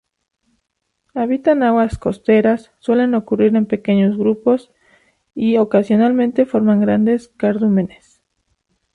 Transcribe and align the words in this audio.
Habitan 1.13 1.61
aguas 1.61 1.99
costeras, 1.99 2.71
suelen 2.79 3.13
ocurrir 3.13 3.55
en 3.55 3.67
pequeños 3.67 4.17
grupos, 4.17 4.71
y, 5.35 5.57
ocasionalmente 5.57 6.47
forman 6.47 6.81
grandes 6.81 7.27
cardúmenes. 7.37 8.19